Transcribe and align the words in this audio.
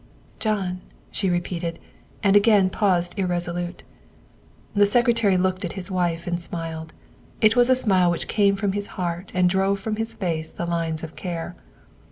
"John," 0.39 0.81
she 1.11 1.29
repeated, 1.29 1.77
and 2.23 2.35
again 2.35 2.71
paused 2.71 3.13
irresolute. 3.19 3.83
The 4.73 4.87
Secretary 4.87 5.37
looked 5.37 5.63
at 5.63 5.73
his 5.73 5.91
wife 5.91 6.25
and 6.25 6.41
smiled. 6.41 6.91
It 7.39 7.55
was 7.55 7.69
a 7.69 7.75
smile 7.75 8.09
which 8.09 8.27
came 8.27 8.55
from 8.55 8.71
his 8.71 8.87
heart 8.97 9.29
and 9.35 9.47
drove 9.47 9.79
from 9.79 9.97
his 9.97 10.15
face 10.15 10.49
the 10.49 10.65
lines 10.65 11.03
of 11.03 11.15
care. 11.15 11.55